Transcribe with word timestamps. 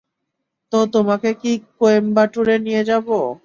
তো 0.71 0.79
তোমাকে 0.93 1.29
কি 1.41 1.51
কোয়েম্বাটুরে 1.79 2.55
নিয়ে 2.65 2.81
যাব? 2.85 3.07